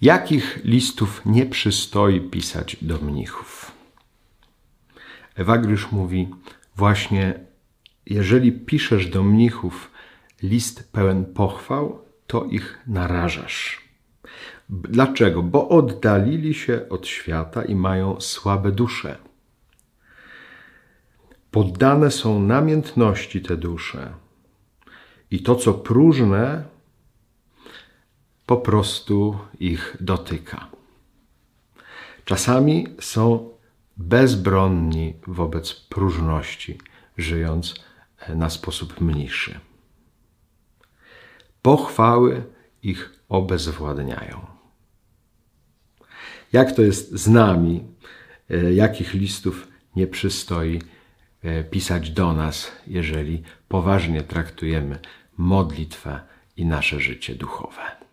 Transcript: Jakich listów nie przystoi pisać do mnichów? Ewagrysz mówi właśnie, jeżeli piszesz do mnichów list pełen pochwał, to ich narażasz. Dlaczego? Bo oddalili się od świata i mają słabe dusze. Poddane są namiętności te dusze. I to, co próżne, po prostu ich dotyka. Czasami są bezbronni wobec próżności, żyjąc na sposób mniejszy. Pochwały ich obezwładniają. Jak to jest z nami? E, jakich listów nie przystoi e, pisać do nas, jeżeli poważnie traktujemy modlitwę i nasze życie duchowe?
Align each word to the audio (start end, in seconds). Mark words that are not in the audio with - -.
Jakich 0.00 0.60
listów 0.64 1.22
nie 1.26 1.46
przystoi 1.46 2.20
pisać 2.20 2.76
do 2.82 2.98
mnichów? 2.98 3.72
Ewagrysz 5.34 5.92
mówi 5.92 6.28
właśnie, 6.76 7.40
jeżeli 8.06 8.52
piszesz 8.52 9.06
do 9.06 9.22
mnichów 9.22 9.90
list 10.42 10.92
pełen 10.92 11.24
pochwał, 11.24 12.04
to 12.26 12.44
ich 12.44 12.78
narażasz. 12.86 13.88
Dlaczego? 14.68 15.42
Bo 15.42 15.68
oddalili 15.68 16.54
się 16.54 16.88
od 16.88 17.06
świata 17.06 17.64
i 17.64 17.74
mają 17.74 18.20
słabe 18.20 18.72
dusze. 18.72 19.18
Poddane 21.50 22.10
są 22.10 22.42
namiętności 22.42 23.42
te 23.42 23.56
dusze. 23.56 24.12
I 25.30 25.42
to, 25.42 25.54
co 25.54 25.74
próżne, 25.74 26.64
po 28.48 28.56
prostu 28.56 29.38
ich 29.60 29.96
dotyka. 30.00 30.68
Czasami 32.24 32.86
są 33.00 33.50
bezbronni 33.96 35.14
wobec 35.26 35.74
próżności, 35.74 36.78
żyjąc 37.18 37.74
na 38.34 38.50
sposób 38.50 39.00
mniejszy. 39.00 39.60
Pochwały 41.62 42.42
ich 42.82 43.12
obezwładniają. 43.28 44.46
Jak 46.52 46.72
to 46.72 46.82
jest 46.82 47.12
z 47.12 47.28
nami? 47.28 47.84
E, 48.50 48.72
jakich 48.72 49.14
listów 49.14 49.68
nie 49.96 50.06
przystoi 50.06 50.82
e, 51.42 51.64
pisać 51.64 52.10
do 52.10 52.32
nas, 52.32 52.72
jeżeli 52.86 53.42
poważnie 53.68 54.22
traktujemy 54.22 54.98
modlitwę 55.36 56.20
i 56.56 56.66
nasze 56.66 57.00
życie 57.00 57.34
duchowe? 57.34 58.07